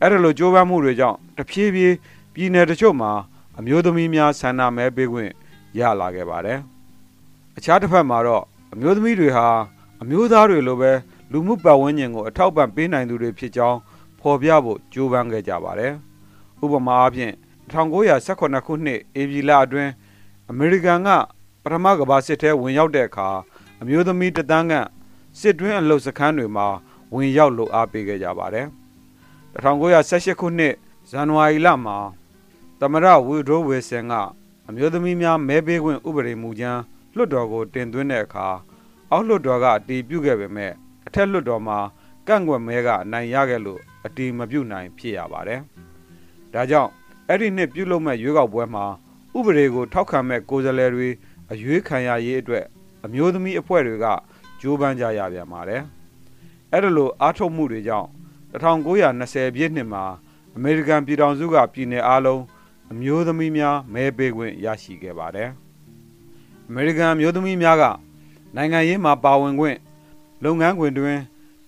[0.00, 1.94] အဲ့ဒါလိုကြိုးပမ်းမှုတွေကြောင့်တဖြည်းဖြည်း
[2.34, 3.12] ပြည်내တချို့မှာ
[3.58, 5.32] အမျိုးသမီးများဆန္ဒမဲပေးခွင့်
[5.78, 6.58] ရလာခဲ့ပါတယ်
[7.56, 9.46] အခြားတစ်ဖက်မှာတော့အမျိုးသမီးတွေဟာ
[10.02, 10.92] အမျိုးသားတွေလိုပဲ
[11.32, 13.78] လူမှုပတ်ဝန်းကျင်ကိုအထောက်ပံ့ပေးနိုင်သူတွေဖြစ်ကြောင်း
[14.20, 15.92] ဖော်ပြဖို့ကြိုးပမ်းခဲ့ကြပါတယ်
[16.64, 17.32] ဥပမာအားဖြင့်
[17.72, 19.90] 1918ခုနှစ်ဧပြီလအတွင်း
[20.54, 21.08] အမေရိကန်က
[21.62, 23.28] ပထမကမ္ဘာစစ်ထဲဝင်ရောက်တဲ့အခါ
[23.80, 24.88] အမျိုးသမီးတသန်းခန့်
[25.38, 26.66] စစ်တွင်းအလှုပ်စခန်းတွေမှာ
[27.14, 28.66] ဝင်ရောက်လို့အားပေးခဲ့ကြပါတယ်
[29.54, 30.74] 1918ခုနှစ်
[31.10, 31.96] ဇန်နဝါရီလမှာ
[32.80, 34.14] သမရဝီဒိုဝေဆန်က
[34.68, 36.80] အမျိုးသမီးများမဲပေးခွင့်ဥပဒေမူကြမ်း
[37.16, 38.48] လွှတ်တော်ကိုတင်သွင်းတဲ့အခါ
[39.10, 40.72] အောက်လွှတ်တော်ကအတည်ပြုခဲ့ပေမဲ့
[41.06, 41.78] အထက်လွှတ်တော်မှာ
[42.28, 45.60] ကန့်ကွက်မဲကအနိုင်ရခဲ့လို့အတည်မပြုနိုင်ဖြစ်ရပါတယ်။
[46.52, 46.90] ဒါကြောင့်
[47.28, 48.86] အဲ့ဒီနှစ်ပြုလုပ်မဲ့ရွေးကောက်ပွဲမှာ
[49.38, 51.08] ဥပဒေကိုထောက်ခံမဲ့ကိုယ်စားလှယ်တွေ
[51.52, 52.64] အရွေးခံရရေးအတွက်
[53.04, 54.06] အမျိုးသမီးအဖွဲ့တွေက
[54.60, 55.82] ကြိုးပမ်းကြရပြန်ပါတယ်။
[56.72, 58.08] အဲ့ဒါလိုအားထုတ်မှုတွေကြောင့်
[58.52, 60.04] 1920ပြည့်နှစ်မှာ
[60.56, 62.42] အမေရိကန်ပြည်ထောင်စုကပြည်내အားလုံး
[62.92, 65.48] အမျိုးသမီးများမဲပေးခွင့်ရရှိခဲ့ပါတယ်။
[66.68, 67.84] အမေရိကန်အမျိုးသမီးများက
[68.56, 69.78] နိုင်ငံရေးမှာပါဝင်ခွင့်
[70.44, 71.18] လုပ်ငန်းခွင်တွင်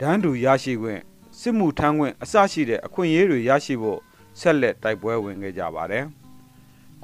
[0.00, 1.00] ဒန်းတူရရှိခွင့်
[1.38, 3.98] စစ်မှုထမ်းခွင့်အစရှိတဲ့အခွင့်အရေးတွေရရှိဖို့
[4.40, 6.06] ဆက်လက်တိုက်ပွဲဝင်ခဲ့ကြပါတယ်။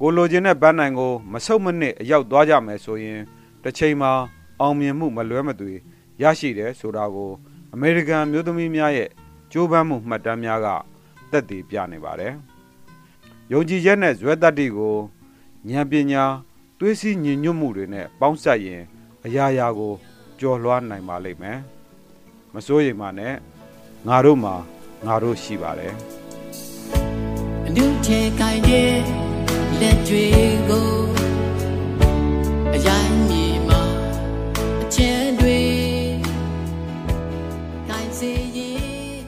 [0.02, 3.20] ကိုလိုချင်တဲ့ဗန်းနိုင်ကိုမဆုတ်မနစ်အရောက်သွားကြမယ်ဆိုရင်
[3.62, 4.12] တစ်ချိန်မှာ
[4.60, 5.72] အောင်မြင်မှုမလွဲမသွေ
[6.22, 7.30] ရရှိတယ်ဆိုတာကို
[7.72, 9.08] အမေရိကန်မျိုးသမီးများရဲ့
[9.52, 10.68] ကြိုးပမ်းမှုမှတ်တမ်းများက
[11.30, 12.34] သက်သေပြနေပါတယ်။
[13.52, 14.96] ယုံကြည်ချက်နဲ့ဇွဲတတ္တိကို
[15.68, 16.24] ဉာဏ်ပညာ
[16.78, 18.82] တွေးစီးညင်ညွတ်မှုတွေနဲ့ပေါင်းစပ်ရင်
[19.24, 19.92] အရာရာကို
[20.40, 21.58] ကြော်လွှားနိုင်ပါလိမ့်မယ်။
[22.54, 23.34] မစိုးရိမ်ပါနဲ့
[24.08, 24.54] ငါတို့မှာ
[25.06, 25.94] ငါတို့ရှိပါတယ်
[27.66, 29.29] အနုချေကိုင်း
[29.80, 30.26] တဲ့လက်တွေ
[30.68, 30.88] ကို
[32.74, 33.82] အရိုင်းမြေမှာ
[34.82, 35.60] အချဲတွေ
[37.88, 39.22] ကိုင်းစေရင်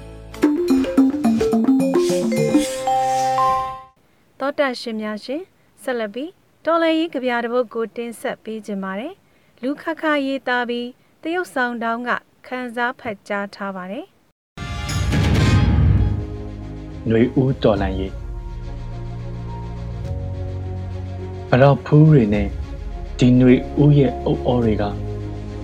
[4.40, 5.42] တောတက်ရှင်များရှင်
[5.82, 6.30] ဆက်လက်ပြီး
[6.64, 9.14] တော်လည်ရေးကြပြတဲ့ဘုတ်ကိုတင်ဆက်ပေးခြင်းပါတယ်
[9.62, 10.88] လူခခရေးသားပြီး
[11.22, 12.10] တရုတ်ဆောင်တောင်းက
[12.46, 14.06] ခန်းစားဖတ်ကြားထားပါတယ်
[17.06, 18.21] ຫນွေဦးတော်လန်ရေး
[21.51, 22.47] ဘလောက်ဖူးတွေနဲ့
[23.19, 24.83] ဒီຫນွေဦးရဲ့အုပ်အော်တွေက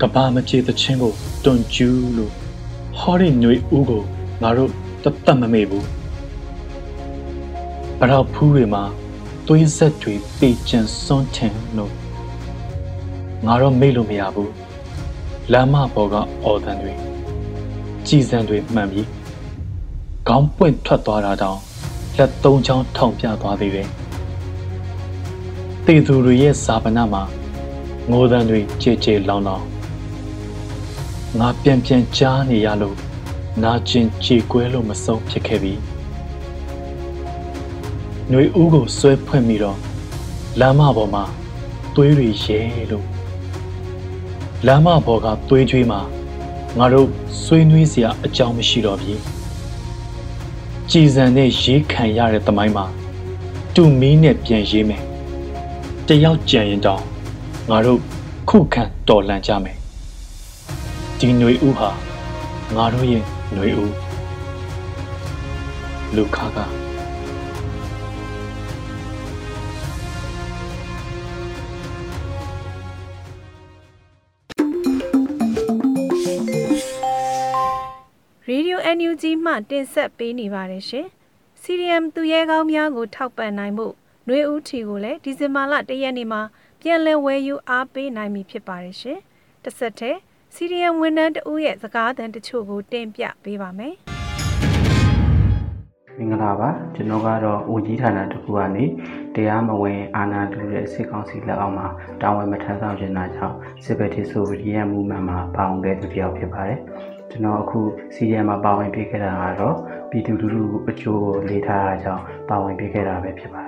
[0.01, 2.31] ကဘာမချေသချင်းကိုတွန်ကျူးလို့
[2.99, 4.03] ဟောဒီຫນွေဦးကို
[4.41, 4.71] ငါတို့
[5.03, 5.85] တတ်မမေ့ဘူး
[7.99, 8.83] ဘလောက်ဖူးတွေမှာ
[9.47, 11.93] သွေးဆက်တွေပေကျန်စွန်းထင်လို့
[13.45, 14.53] ငါတော့မေ့လို့မရဘူး
[15.51, 16.93] လမ်းမပေါ်ကအော်တန်တွေ
[18.07, 19.07] ကြည်စံတွေမှန်ပြီး
[20.27, 21.59] ခေါင်းပွင့်ထွက်သွားတာတောင်
[22.17, 23.87] လက်သုံးချောင်းထောင်ပြသွားသေးတယ်။
[25.90, 27.22] တေသူတွေရဲ့ဇာပနာမှာ
[28.10, 29.64] ငိုတန်တွေကြေကြေလောင်လောင်
[31.38, 32.96] ငါပြန်ပြန်ကြားနေရလို့
[33.62, 35.74] နာကျင်ကြေကွဲလို့မဆုံးဖြစ်ခဲ့ပြီ။
[38.28, 39.78] ຫນွေဦးကိုဆွဲဖွင့်ပြီးတော့
[40.60, 41.24] လမ်းမပေါ်မှာ
[41.94, 43.06] သွေးတွေရဲလို့
[44.66, 46.00] လမ်းမပေါ်ကသွေးကြွေးမှာ
[46.78, 47.08] ငါတို့
[47.44, 49.14] ဆွေးနွေးစရာအကြောင်းမရှိတော့ပြီ။
[50.90, 52.86] ကြည်စံနဲ့ရေးခံရတဲ့သမိုင်းမှာ
[53.74, 55.02] တူမီးနဲ့ပြန်ရေးမယ်။
[56.07, 57.03] တယောက်ကြံရင်တောင်
[57.69, 57.99] ငါတို့
[58.49, 59.77] ခုခံတော်လှန်ကြမယ်။
[61.19, 61.89] ဒီຫນွေဦးဟာ
[62.75, 63.93] ငါတို့ရဲ့ຫນွေဦး
[66.15, 66.59] လူခါက
[78.47, 81.07] ရေဒီယို NUG မှတင်ဆက်ပေးနေပါတယ်ရှင်။
[81.61, 83.87] CDM သူရဲကောင်းများကိုထောက်ပံ့နိုင်မှု
[84.30, 86.42] ຫນွေဦးထီကိုလည်းဒီဇင်ဘာလ၁ရက်နေ့မှာ
[86.80, 89.18] ပြန်လည်ဝယ်ယူအားပေးနိုင်ပြီဖြစ်ပါတယ်ရှင်။
[89.64, 90.18] တစ်ဆက်တည်း
[90.54, 93.94] CDM ဝန်ထမ်းတဦးရဲ့စကားသံတချို့ကိုတင်ပြပေးပါမယ်။
[96.16, 98.84] မင်္ဂလာပါကျွန်တော်ကတော့ဦးကြီးဌာနတစ်ခုကနေ
[99.34, 101.86] တရားမဝင်အာဏာတူတဲ့စစ်ကောင်စီလက်အောက်မှာ
[102.20, 106.78] တာဝန်မထမ်းဆောင်ခြင်းတာကြောင့်စစ်ဘက်တီဆိုဗီယန်မူမန့်မှာပါဝင်ခဲ့သူတစ်ယောက်ဖြစ်ပါတယ်
[107.30, 107.80] ကျွန်တော်အခု
[108.14, 109.76] စီရီယံမှာပါဝင်ပြခဲ့တာကတော့
[110.10, 113.67] ပြည်သူလူထုအကျိုးကိုလေးထားတာကြောင့်ပါဝင်ပြခဲ့တာပဲဖြစ်ပါတ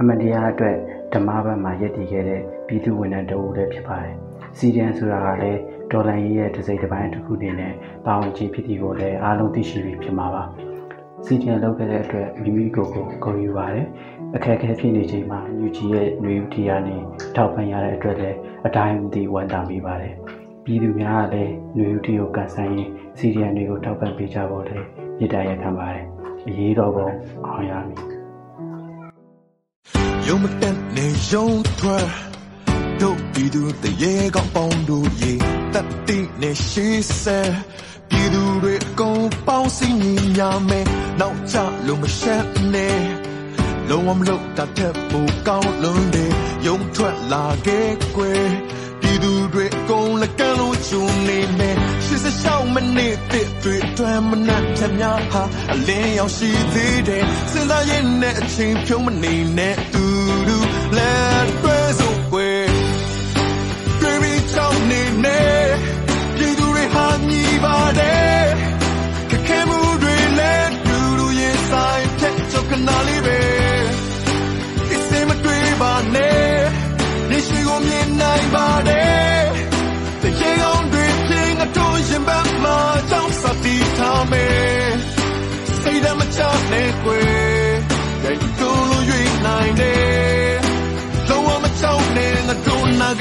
[0.00, 0.76] အမတရားအတွက်
[1.12, 4.16] ဓမ္မဘက်မှာရည်တည်ခဲ့တဲ့ပြည်သူဝန်ထမ်းတဦးလည်းဖြစ်ပါတယ်
[4.58, 5.60] စီရီယံဆိုတာကလည်း
[5.92, 7.72] ဒေါ်လာရေးရဲ့တစ်စိတ်တစ်ပိုင်းတစ်ခုအနေနဲ့
[8.06, 10.42] ပါဝင်ခြင်းဖြစ်သည်ကိုလည်းအားလုံးသိရှိပြီးဖြစ်မှာပါ
[11.24, 13.86] စီဒီယန်လုပ်ခဲ့တဲ့အတွက်မိမိကိုယ်ကိုဂုဏ်ယူပါတယ်
[14.36, 16.96] အခက်အခဲဖြစ်နေချိန်မှာညူကြီးရဲ့ຫນွေဦးတီယာနေ
[17.36, 20.14] ထောက်ပံ့ရတဲ့အတွက်လည်းအတိုင်းအသိဝမ်းသာမိပါတယ်
[20.64, 24.86] ပြည်သူများကလည်းຫນွေဦးတီကိုကန်ဆန်းရင်စီဒီယန်တွေကိုထောက်ပံ့ပေးကြဖို့လည်း
[25.18, 26.06] မြစ်တာရက်ခံပါတယ်
[26.48, 27.08] အရေးတော်ပုံ
[27.46, 28.15] အောင်ရမည်
[30.27, 31.47] ယုံမတက်နေယုံ
[31.79, 32.07] ထွက်
[33.01, 35.33] တို့ပြည်သူတရေကောင်းပေါင်းတို့ရေ
[35.73, 36.87] တက်တိနေရှိ
[37.21, 37.39] စဲ
[38.09, 40.85] ပြည်သူတွေအကုန်ပေါင်းစည်းညီညာမယ်
[41.19, 41.55] နောက်ချ
[41.87, 43.01] လို့မရှက်နဲ့
[43.89, 46.33] လုံးဝမလို့တတ်တဲ့ပူကောင်းလွန်းတယ်
[46.67, 48.47] ယုံထွက်လာခဲ့ကွယ်
[49.01, 60.16] ပြည်သူတွေအကုန်လက်ကမ်းလို့ချူနေမယ်ရှစ်စရှောင်းမနစ်တဲ့တွေအတွမ်းမနှက်ဖြတ်များဟာအလင်းရောက်ရှိသေးတယ်စဉ်းစားရင်နဲ့အချိန်ဖြုံးမနေနဲ့တူ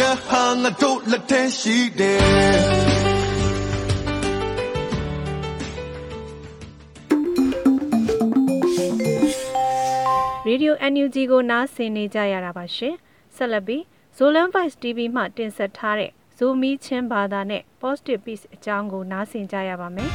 [0.00, 2.18] ကဟာငါတို့လက်ထဲရှိတယ်
[10.46, 12.94] ရေဒီယို NUG ကိုနားဆင်နေကြရတာပါရှင်
[13.36, 13.82] ဆက်လက်ပြီး
[14.16, 20.10] Zolan Vice TV မှတင်ဆက်ထားတဲ့ Zomi ချင်းဘာသာနဲ့ Positive Peace အကြောင်းကိုနားဆင်ကြရပါမယ်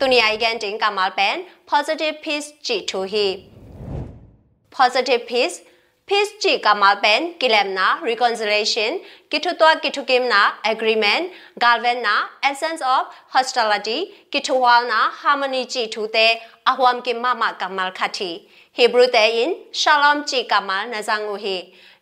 [0.00, 1.36] Dunia igan ding kamal pen
[1.72, 3.26] positive peace ji thu hi
[4.78, 5.56] positive peace
[6.08, 8.98] peace chi kamal pen kilem na reconciliation
[9.30, 10.40] kithu twa kithu kim na
[10.70, 11.32] agreement
[11.64, 12.14] galven na
[12.50, 13.02] essence of
[13.34, 13.98] hostility
[14.32, 16.26] kithu wal na harmony chi thu te
[16.72, 18.30] ahwam kim mama kamal khati
[18.78, 21.56] hebrew te in shalom chi kamal na zangu hi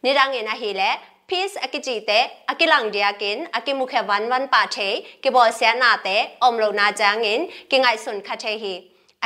[0.04, 0.90] nirang ina hi le
[1.30, 2.18] peace akiji te
[2.52, 4.90] akilang dia kin akimukhe wan wan pa the
[5.22, 6.16] ke bo sia na te
[6.48, 8.74] omlo na jangin kingai sun khathe hi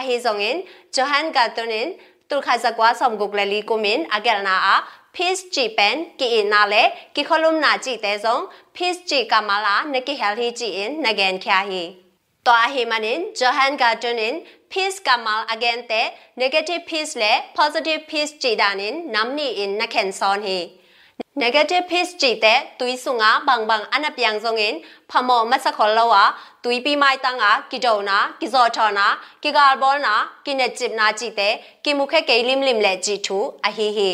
[0.03, 0.64] ahi zongin
[0.99, 1.88] johan gatunin
[2.30, 2.30] tur kha zakwa som guklali kumin agel na a peace ji pen ki in na
[2.30, 2.30] le ki kholum na ji te zong peace ji kamala ne ki hel hi ji
[2.30, 2.30] in nagen kya hi ตัวหิมันินจอฮันการ์ตูนิน peace กัมมาล again เต negative peace และ positive peace จีดานินน้ำนี่อินนักเข็นซอนฮี
[2.30, 2.30] negative peace จีเตตุยสุงาบางบางอันนับยังทรงอินพมอมัสขอลวะตุยปีไม้ตังอากิโดนากิจอทอนากิกาลบอลนากินเนจิบนาจีเตกิมุขเกลิมลิมเลจีทูอะฮีฮีใจนาออมชัยนาดิงินถ้าตังสวางินนอกอบนาจงเฮลอูฮีตัวหิมันินห้องปทามไว้สิมเปียนาชุมานนาทุตันนาเอามาเอามเกตาจงอินเอยมนาเตงได้คลิปแคปเปลเล
[21.40, 24.74] negative piece ji te tui sunga bang bang ana piang zongin
[25.11, 26.22] phamo masa kholowa
[26.62, 29.07] tui pi mai tanga kidona kizothona
[29.42, 31.48] kigalbona kinechip na ji te
[31.85, 34.11] kimukhe ke lim lim le ji thu a hi hi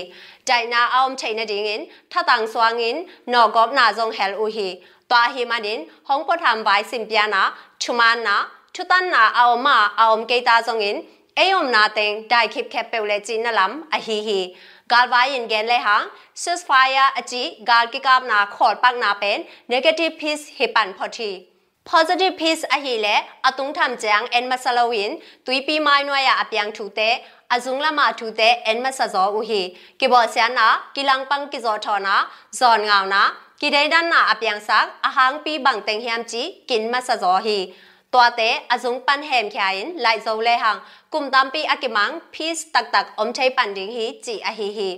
[0.49, 4.69] dai na aom chaina dingin thatang swangin no gop na zong hel u hi
[5.09, 7.43] twa hi manin hong po tham bai simpiana
[7.83, 8.37] chumana
[8.75, 10.97] chutana aoma aom keita zongin
[11.41, 14.41] အေယုံနာတင်ဒိုက်ခိပ်ခက်ပဲလေဂျင်းနလမ်အဟီဟီ
[14.89, 20.13] Galvayan gen le hang ceasefire aji gal ki kam na khol pak na pen negative
[20.21, 21.31] peace he pan photi
[21.85, 23.15] positive peace a hi le
[23.49, 27.09] atung tham jang en masalawin tuipi mai noya ya apyang thu te
[27.57, 29.61] azung lama thu te en masazo u hi
[29.99, 32.15] ki bo sia na kilang pang ki zo tho na
[32.61, 33.23] zon ngau na
[33.61, 37.59] ki dai dan na apyang sak ahang pi bang teng hiam chi kin masazo hi
[38.14, 40.78] ตัวเตอจุงปันแหมขยินไลโซเลหัง
[41.14, 44.90] กุมตามปีอากิมังพีสตักตักอมใช้ปันดิงฮีจีอะฮีฮี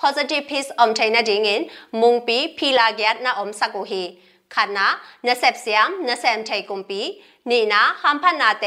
[0.00, 1.60] positive peace อมใช้นาดิงิน
[2.00, 4.02] มุงปีพีลาเกียดนาอมสักุฮี
[4.54, 4.88] ขันนะ
[5.26, 7.00] นาเซปเซียมนาเซมไทยกุมปี
[7.50, 8.66] นี่นะฮัมพันนาเต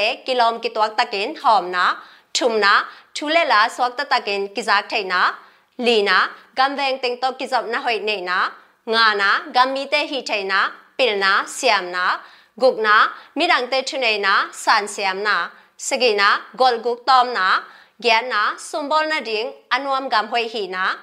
[12.57, 16.99] gục ná mi đằng tê chân ấy ná sàn xem ná segi ná gol gục
[17.07, 17.63] tom ná
[17.99, 20.97] gian ná symbol na ding anuam gam hoi hi ná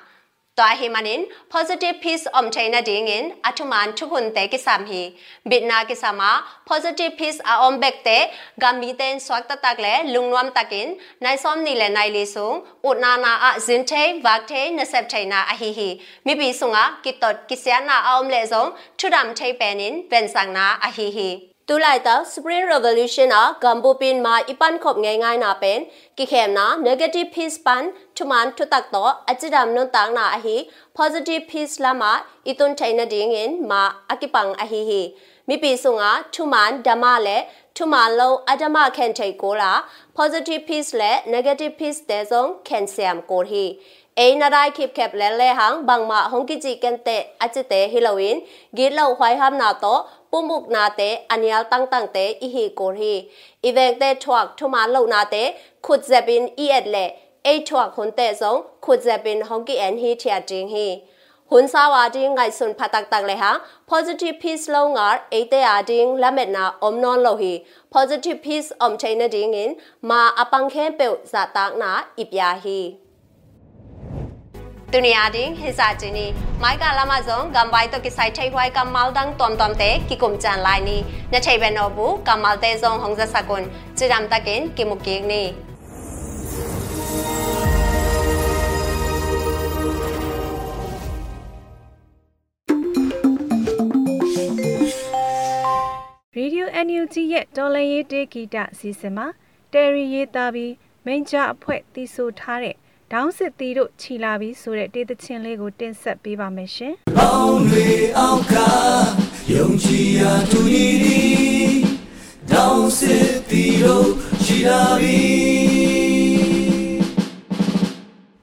[0.56, 5.16] Tahimanin positive peace omchaina dingin atuman tukunte kisamhi
[5.50, 8.30] bitna kisama positive peace a ombekte
[8.62, 15.90] gamiten swakta takle lungnuam takin naisom nile naile sung utnana a zinte vakte nasepchaina ahihi
[16.26, 23.30] mibi sunga kitot kisyana aomle zong thudam thaipenin bensangna ahihi Tu lai ta Spring Revolution
[23.32, 25.86] a gambo pin ma ipan khop ngai ngai na pen
[26.18, 30.24] ki khem na negative peace pan thu man thu tak to achidam non tang na
[30.38, 30.56] a hi
[30.94, 32.12] positive peace la ma
[32.46, 35.02] itun thaina ding in ma akipang a hi hi
[35.48, 37.38] mi pi su nga thu man dhamma le
[37.76, 39.72] thu man lo adama khen thai ko la
[40.22, 43.66] positive peace le negative peace de song khen siam ko hi
[44.16, 47.16] ai na dai khip khep le le hang bang ma hong ki ji ken te
[47.40, 48.40] a chi te halloween
[48.78, 49.94] gi lo hwai ham na to
[50.32, 53.14] pumuk na te anyal tang tang te i hi ko hi
[53.62, 55.44] event te thuak thu ma lo na te
[55.82, 57.06] khut zepin i et le
[57.44, 60.88] ai thuak hon te zong khut zepin hong ki en hi thia jing hi
[61.52, 63.52] hun sa wa ding ngai sun phatak tak le ha
[63.92, 67.54] positive peace lo ngar ate a ding lamet na om non lo hi
[67.92, 72.60] positive peace om chain na ding in ma apang khe pe za tak na ipya
[72.66, 73.03] hi
[74.94, 76.26] Dunia ding hisa jini
[76.62, 79.72] mai ka lama zong gam bai to kisai chai huai kam mal dang tom tom
[79.80, 80.98] te ki kum chan lai ni
[81.32, 83.64] nya chai ben no bu kam mal te zong hong za sakun
[83.98, 85.44] chiram takin ki mu ki ni
[96.38, 99.28] ရေဒီယို NUG ရဲ့တော်လန်ရေးတေဂီတအစီအစဉ်မှာ
[99.74, 100.74] တယ်ရီရေးသားပြီး
[101.06, 102.76] မိန့်ကြအဖွဲ့တည်ဆိုထားတဲ့
[103.16, 107.88] ဒေါင်းစစ်တီတို့ခြီလာပြီးဆိုတဲ့တေးသချင်းလေးကိုတင်ဆက်ပေးပါမယ်ရှင်။ပေါင်းတွေ
[108.20, 108.56] အောက်က
[109.54, 111.74] ယုံကြည်ရာတူညီသည်
[112.52, 114.10] တောင်းစစ်တီတို့
[114.44, 115.22] ရှိလာပြီ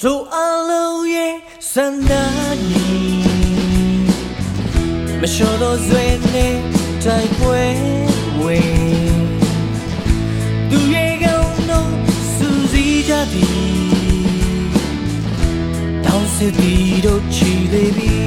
[0.03, 0.37] တို့အ
[0.69, 1.35] လုံးရဲ့
[1.73, 2.25] စန္ဒာ
[2.69, 2.89] ညီ
[5.21, 6.05] မလျှော်တော့ဆွေ
[6.35, 6.55] နဲ့
[7.05, 7.63] တိုက်ပွဲ
[8.43, 9.21] ဝင်
[10.71, 11.91] သူရဲ့ကောင်းတော့
[12.35, 13.70] စူးစီးကြသည်တောင်း
[16.42, 16.74] စစ်တီ
[17.07, 18.18] တို့ချီလေပြီ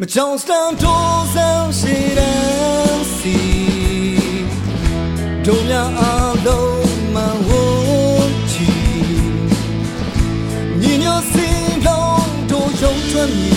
[0.00, 3.38] မကြောင်စတန်တိုးဆောင်ရှိတဲ့စီ
[5.44, 6.02] တို့များအ
[6.46, 7.50] လုံးမဝ
[8.52, 8.70] ချီ
[10.80, 13.56] ညီညွတ်စင်လုံးတို့ရုံထွက်မီ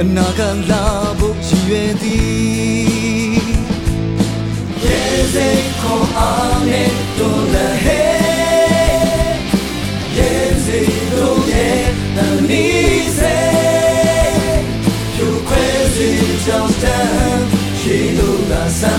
[0.00, 0.84] အနာကလာ
[1.18, 3.48] ဖို့ရည်ရွယ်သည်
[4.82, 5.00] ရေ
[5.34, 7.07] စိတ်ခေါ်အား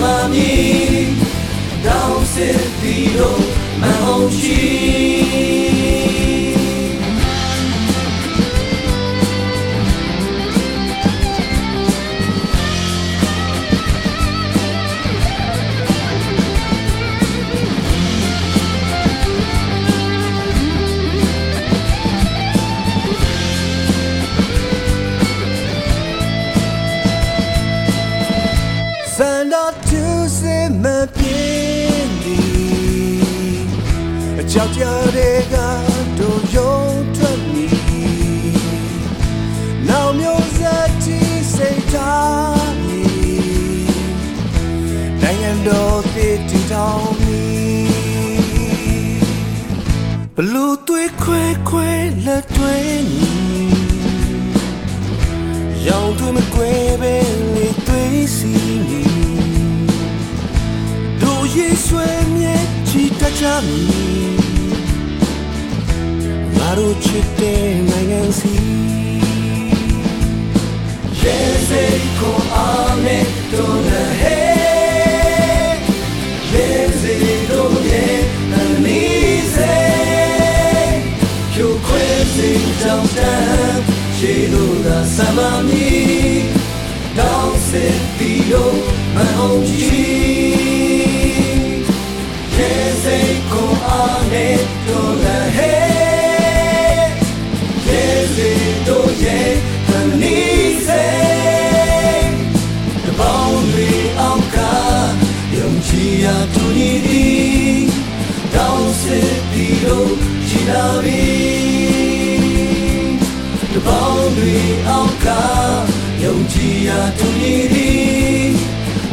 [0.00, 1.16] da Samami
[1.82, 3.36] Da un servito
[3.78, 4.10] ma
[35.40, 35.58] တဲ့က
[36.18, 36.80] တို့ရုံ
[37.16, 37.68] ထွက်မီ
[39.88, 41.18] နောက်မျိုးဆက်တီ
[41.54, 43.02] စိတ်ထားမီ
[45.22, 47.44] နိုင်ငံတော်တည်တည်ထောင်မီ
[50.34, 51.90] ဘလူသွေးခွဲခွဲ
[52.26, 52.76] လက်တွဲ
[53.10, 53.32] မီ
[55.86, 57.16] ရောင်သွေးမကွဲပဲ
[57.54, 58.52] လေသွေးစီ
[58.86, 59.02] မီ
[61.20, 62.56] တို့ရေဆွဲမြဲ
[62.88, 64.29] ချီတတ်ကြမီငါ
[66.78, 68.54] တို့ချစ်တဲ့နိုင်ငံစီ
[71.20, 74.40] ရေစိတ်ကိုအားနဲ့တို့လည်းဟဲ
[76.52, 76.68] ရေ
[77.00, 78.18] စိတ်တို့ရဲ့
[78.52, 79.76] အမီးစေ
[81.52, 82.04] ဖြိုခွဲ
[82.34, 82.70] စိတ်
[117.20, 118.50] ည်ရာတူညီသည်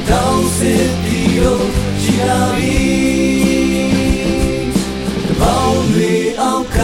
[0.09, 1.65] တောင်းစစ်ပြီးတော့
[2.01, 2.77] ချီလာပြီ
[5.27, 6.79] တပေါင်းတွေအောက်က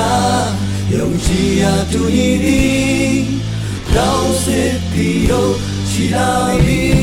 [0.94, 3.22] ယုံကြည်ရာတူညီသည်
[3.96, 5.54] တောင်းစစ်ပြီးတော့
[5.90, 6.30] ချီလာ
[6.66, 7.03] ပြီ